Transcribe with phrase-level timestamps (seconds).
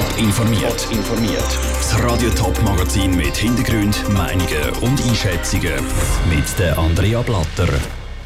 [0.00, 0.88] Top informiert.
[0.90, 1.58] informiert.
[1.74, 5.74] Das Radio Top Magazin mit Hintergrund, Meinungen und Einschätzungen
[6.30, 7.68] mit der Andrea Blatter.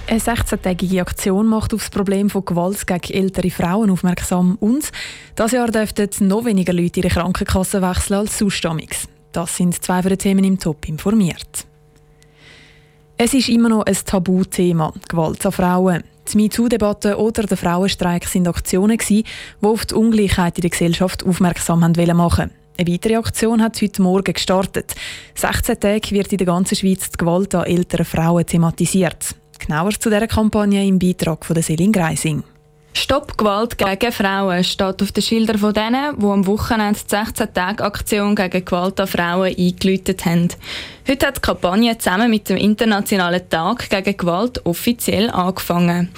[0.07, 4.93] Eine 16-tägige Aktion macht auf das Problem von Gewalt gegen ältere Frauen aufmerksam und
[5.35, 8.65] das Jahr dürften noch weniger Leute ihre Krankenkasse wechseln als sonst
[9.33, 11.67] Das sind zwei von den Themen im Top informiert.
[13.17, 16.05] Es ist immer noch ein Tabuthema, Gewalt an Frauen.
[16.33, 19.25] Die MeToo-Debatte oder der Frauenstreik sind Aktionen, die
[19.61, 22.51] auf die Ungleichheit in der Gesellschaft aufmerksam machen wollten.
[22.77, 24.95] Eine weitere Aktion hat heute Morgen gestartet.
[25.35, 29.37] 16 Tage wird in der ganzen Schweiz die Gewalt an älteren Frauen thematisiert.
[29.59, 32.43] Genauer zu dieser Kampagne im Beitrag von Selin Greising.
[32.97, 38.37] Stopp Gewalt gegen Frauen steht auf den Schildern von denen, die am Wochenende die 16-Tage-Aktion
[38.37, 40.49] gegen Gewalt an Frauen eingeläutet haben.
[41.07, 46.11] Heute hat die Kampagne zusammen mit dem Internationalen Tag gegen Gewalt offiziell angefangen.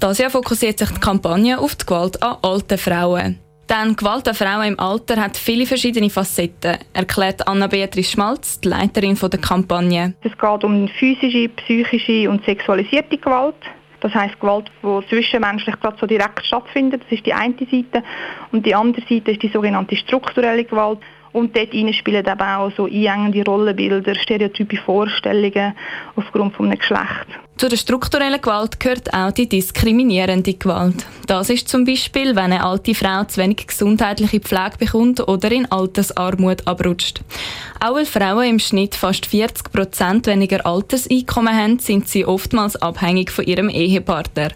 [0.00, 3.38] Das Jahr fokussiert sich die Kampagne auf die Gewalt an alten Frauen.
[3.68, 9.16] Denn Gewalt an Frauen im Alter hat viele verschiedene Facetten, erklärt Anna-Beatrice Schmalz, die Leiterin
[9.16, 10.14] der Kampagne.
[10.22, 13.54] Es geht um physische, psychische und sexualisierte Gewalt.
[14.02, 17.04] Das heißt Gewalt, die zwischenmenschlich gerade so direkt stattfindet.
[17.04, 18.02] Das ist die eine Seite.
[18.50, 20.98] Und die andere Seite ist die sogenannte strukturelle Gewalt.
[21.32, 25.74] Und dort spielen eben auch so einengende Rollenbilder, stereotype Vorstellungen
[26.14, 27.26] aufgrund von einem Geschlecht.
[27.56, 31.06] Zu der strukturellen Gewalt gehört auch die diskriminierende Gewalt.
[31.26, 35.70] Das ist zum Beispiel, wenn eine alte Frau zu wenig gesundheitliche Pflege bekommt oder in
[35.70, 37.20] Altersarmut abrutscht.
[37.78, 43.30] Auch weil Frauen im Schnitt fast 40 Prozent weniger Alterseinkommen haben, sind sie oftmals abhängig
[43.30, 44.48] von ihrem Ehepartner.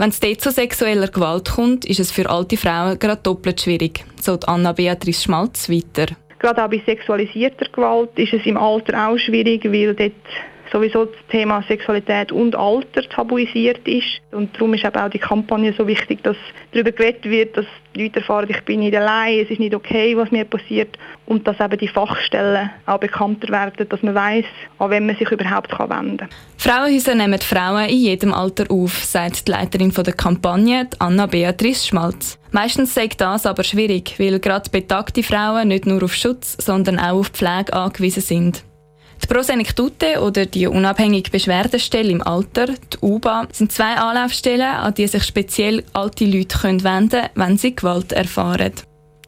[0.00, 4.02] Wenn es dort zu sexueller Gewalt kommt, ist es für alte Frauen gerade doppelt schwierig,
[4.18, 6.14] so Anna-Beatrice Schmalz weiter.
[6.38, 10.14] Gerade auch bei sexualisierter Gewalt ist es im Alter auch schwierig, weil dort
[10.72, 14.20] sowieso das Thema Sexualität und Alter tabuisiert ist.
[14.30, 16.36] Und darum ist eben auch die Kampagne so wichtig, dass
[16.72, 20.16] darüber geredet wird, dass die Leute erfahren, ich bin nicht allein, es ist nicht okay,
[20.16, 20.96] was mir passiert.
[21.26, 24.44] Und dass eben die Fachstellen auch bekannter werden, dass man weiß,
[24.78, 26.28] an wen man sich überhaupt wenden kann.
[26.56, 32.38] Frauenhäuser nehmen Frauen in jedem Alter auf, sagt die Leiterin der Kampagne, Anna-Beatrice Schmalz.
[32.52, 37.20] Meistens sagt das aber schwierig, weil gerade betagte Frauen nicht nur auf Schutz, sondern auch
[37.20, 38.69] auf Pflege angewiesen sind.
[39.30, 45.22] Prosenektute oder die unabhängige Beschwerdestelle im Alter, die UBA, sind zwei Anlaufstellen, an die sich
[45.22, 48.72] speziell alte Leute wenden können, wenn sie Gewalt erfahren.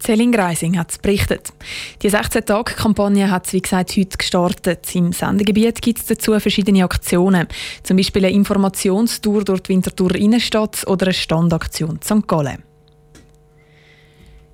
[0.00, 1.52] Celine Greising hat es berichtet.
[2.02, 4.92] Die 16-Tage-Kampagne hat es, wie gesagt, heute gestartet.
[4.96, 7.46] Im Sendegebiet gibt es dazu verschiedene Aktionen.
[7.84, 12.26] Zum Beispiel eine Informationstour durch die Winterthur Innenstadt oder eine Standaktion St.
[12.26, 12.71] Gallen.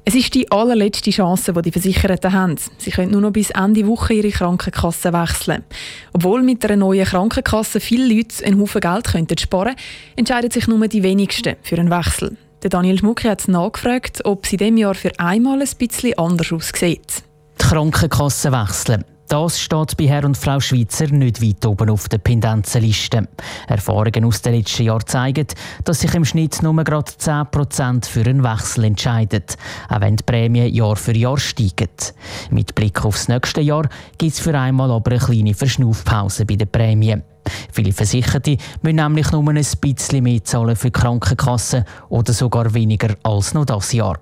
[0.09, 2.57] Es ist die allerletzte Chance, die die Versicherten haben.
[2.79, 5.65] Sie können nur noch bis Ende Woche ihre Krankenkasse wechseln.
[6.15, 9.75] Obwohl mit einer neuen Krankenkasse viele Leute einen Haufen Geld könnten sparen
[10.17, 12.39] entscheiden sich nur die wenigsten für einen Wechsel.
[12.63, 16.55] Der Daniel Schmucki hat nachgefragt, ob es in diesem Jahr für einmal ein bisschen anders
[16.55, 17.23] aussieht.
[17.61, 19.05] Die Krankenkasse wechseln.
[19.29, 23.29] Das steht bei Herr und Frau Schweizer nicht weit oben auf der Pendenzenliste.
[23.67, 25.47] Erfahrungen aus den letzten Jahren zeigen,
[25.85, 29.43] dass sich im Schnitt nur gerade 10% für einen Wechsel entscheiden,
[29.91, 31.91] auch wenn die Prämie Jahr für Jahr steigen.
[32.51, 36.69] Mit Blick aufs nächste Jahr gibt es für einmal aber eine kleine Verschnaufpause bei den
[36.69, 37.23] Prämien.
[37.73, 43.15] Viele Versicherte müssen nämlich nur ein bisschen mehr zahlen für die Krankenkasse oder sogar weniger
[43.23, 44.19] als noch das Jahr.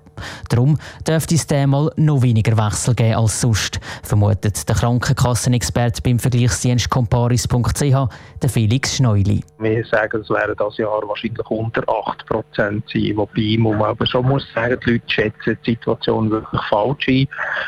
[0.49, 0.77] Darum
[1.07, 8.07] dürfte es diesmal noch weniger Wechsel geben als sonst, vermutet der Krankenkassenexperte beim Vergleichsdienst comparis.ch,
[8.47, 9.43] Felix Schneuli.
[9.59, 12.83] Wir sagen, es werden das Jahr wahrscheinlich unter 8% sein,
[13.15, 17.27] wobei man aber schon muss sagen, die Leute schätzen die Situation wirklich falsch ein.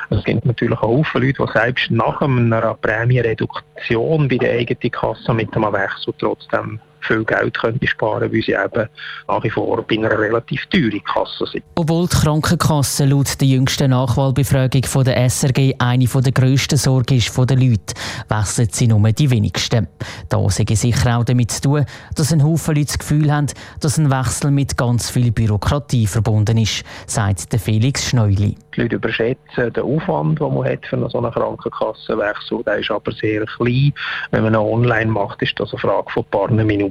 [0.10, 5.34] Es gibt natürlich auch Haufen Leute, die selbst nach einer Prämiereduktion bei der eigenen Kasse
[5.34, 8.90] mit einem Wechsel trotzdem viel Geld könnte sparen weil sie eben
[9.28, 11.64] nach wie vor bei einer relativ teuren Kasse sind.
[11.76, 17.30] Obwohl die Krankenkasse laut der jüngsten Nachwahlbefragung von der SRG eine der grössten Sorgen ist
[17.30, 17.94] von den Leuten,
[18.28, 19.88] wechseln sie nur die wenigsten.
[20.30, 23.48] Da sei sicher auch damit zu tun, dass ein Haufen Leute das Gefühl haben,
[23.80, 28.56] dass ein Wechsel mit ganz viel Bürokratie verbunden ist, sagt der Felix Schneuli.
[28.76, 32.64] Die Leute überschätzen den Aufwand, den man hat für einen so einen Krankenkassenwechsel.
[32.64, 33.94] Der ist aber sehr klein.
[34.32, 36.89] Wenn man ihn online macht, ist das eine Frage von ein paar Minuten.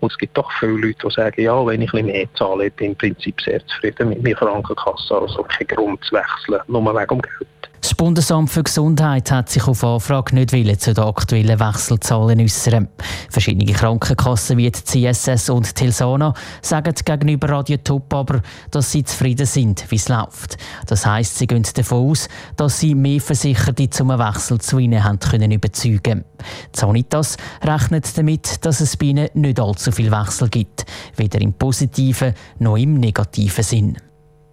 [0.00, 2.70] Und es gibt doch viele Leute, die sagen, ja, wenn ich ein bisschen mehr zahle,
[2.70, 5.20] bin ich im Prinzip sehr zufrieden mit meiner Krankenkasse.
[5.20, 7.59] Also kein Grund zu wechseln, nur wegen dem Geld.
[7.90, 10.50] Das Bundesamt für Gesundheit hat sich auf Anfrage nicht
[10.80, 12.86] zu den aktuellen Wechselzahlen äußern.
[13.28, 16.32] Verschiedene Krankenkassen wie die CSS und Tilsana
[16.62, 20.56] sagen gegenüber Radio Top aber, dass sie zufrieden sind, wie es läuft.
[20.86, 25.18] Das heisst, sie gehen davon aus, dass sie mehr Versicherte zum Wechsel zu ihnen haben
[25.18, 26.24] können überzeugen.
[26.72, 32.34] Sanitas rechnet damit, dass es bei ihnen nicht allzu viel Wechsel gibt, weder im positiven
[32.60, 33.96] noch im negativen Sinn.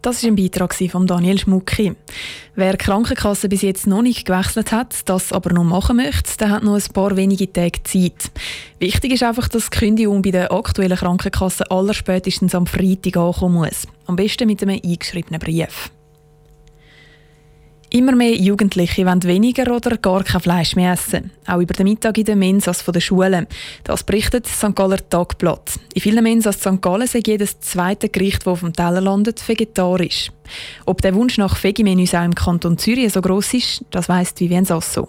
[0.08, 1.94] Das ist ein Beitrag von Daniel Schmucki.
[2.56, 6.50] Wer die Krankenkasse bis jetzt noch nicht gewechselt hat, das aber noch machen möchte, der
[6.50, 8.32] hat noch ein paar wenige Tage Zeit.
[8.80, 13.86] Wichtig ist einfach, dass die Kündigung bei der aktuellen Krankenkasse allerspätestens am Freitag ankommen muss.
[14.06, 15.92] Am besten mit einem eingeschriebenen Brief.
[17.90, 21.32] Immer mehr Jugendliche wollen weniger oder gar kein Fleisch mehr essen.
[21.46, 23.48] Auch über den Mittag in den Mensas der Schulen.
[23.86, 24.76] Das berichtet das St.
[24.76, 25.80] Galler Tagblatt.
[25.94, 26.82] In vielen Mensas St.
[26.82, 30.32] Gallen sei jedes zweite Gericht, das auf dem Teller landet, vegetarisch.
[30.86, 34.66] Ob der Wunsch nach Vegimenüs auch im Kanton Zürich so gross ist, das weiss Vivien
[34.66, 35.08] Sasso.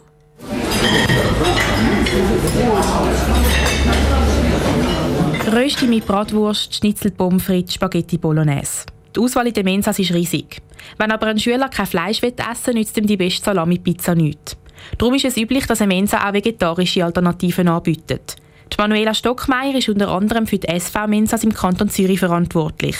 [5.52, 8.84] Rösti mit Bratwurst, Schnitzel, Pommes frites, Spaghetti Bolognese.
[9.18, 10.62] Die Auswahl in den Mensas ist riesig.
[10.96, 14.56] Wenn aber ein Schüler kein Fleisch essen will, nützt ihm die beste Salami-Pizza nichts.
[14.96, 18.36] Darum ist es üblich, dass eine Mensa auch vegetarische Alternativen anbietet.
[18.72, 22.96] Die Manuela Stockmeier ist unter anderem für die SV-Mensas im Kanton Zürich verantwortlich.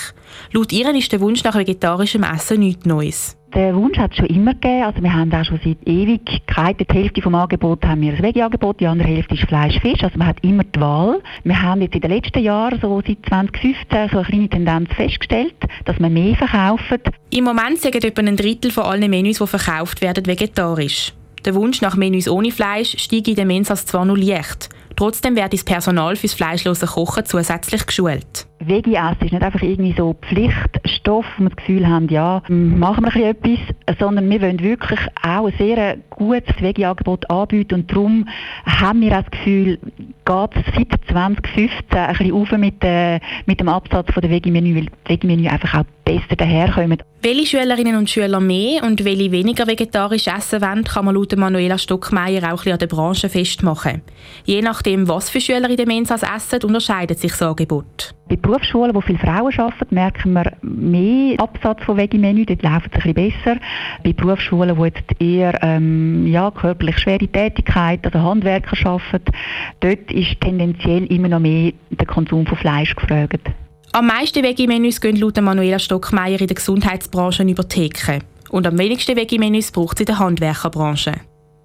[0.52, 3.38] Laut ihr ist der Wunsch nach vegetarischem Essen nichts Neues.
[3.54, 4.84] Der Wunsch hat es schon immer gegeben.
[4.84, 8.80] Also wir haben auch schon seit Ewigkeit, die Hälfte vom Angebot haben wir ein Veggie-Angebot,
[8.80, 10.02] die andere Hälfte ist Fleisch, Fisch.
[10.02, 11.22] Also man hat immer die Wahl.
[11.44, 15.56] Wir haben jetzt in den letzten Jahren, so seit 2015, so eine kleine Tendenz festgestellt,
[15.86, 17.00] dass man mehr verkauft.
[17.30, 21.14] Im Moment sagen etwa ein Drittel von allen Menüs, die verkauft werden, vegetarisch.
[21.44, 24.68] Der Wunsch nach Menüs ohne Fleisch steigt in den Mensas zwar nur leicht.
[24.96, 28.47] Trotzdem wird das Personal fürs fleischlose Kochen zusätzlich geschult.
[28.60, 33.05] Veggie essen ist nicht einfach irgendwie so Pflichtstoff, wo wir das Gefühl haben, ja, machen
[33.05, 37.90] wir ein bisschen etwas, sondern wir wollen wirklich auch ein sehr gutes Veggie-Angebot anbieten und
[37.90, 38.28] darum
[38.66, 39.78] haben wir auch das Gefühl,
[40.25, 44.87] geht es seit 2015 ein bisschen auf mit, äh, mit dem Absatz der Veggie-Menü, weil
[44.87, 46.99] die Veggie-Menü einfach auch besser daherkommen.
[47.20, 51.76] Welche Schülerinnen und Schüler mehr und welche weniger vegetarisch essen wollen, kann man laut Manuela
[51.76, 54.02] Stockmeier auch ein an der Branche festmachen.
[54.44, 58.14] Je nachdem, was für Schüler in den Mensas essen, unterscheidet sich das Angebot.
[58.28, 63.04] Bei Berufsschulen, wo viele Frauen arbeiten, merken wir mehr Absatz von Veggie-Menü, dort läuft es
[63.04, 63.60] ein bisschen besser.
[64.04, 69.32] Bei Berufsschulen, wo jetzt eher ähm, ja, körperlich schwere Tätigkeit oder Handwerker arbeiten,
[69.80, 73.50] dort ist tendenziell immer noch mehr der Konsum von Fleisch gefragt.
[73.98, 78.20] Am meisten Veggie-Menüs gehen laut Manuela Stockmeier in der Gesundheitsbranche über Theke.
[78.48, 81.14] Und am wenigsten Veggie-Menüs braucht es in der Handwerkerbranche.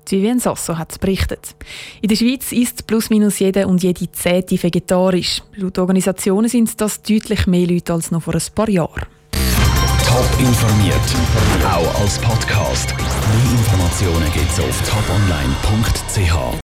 [0.10, 1.56] Vivien Sasso hat es berichtet.
[2.02, 5.44] In der Schweiz ist plus minus jede und jede zehnte vegetarisch.
[5.58, 9.06] Laut Organisationen sind das deutlich mehr Leute als noch vor ein paar Jahren.
[10.04, 10.96] Top informiert,
[11.64, 12.96] auch als Podcast.
[12.98, 16.60] Mehr Informationen gibt es auf toponline.ch.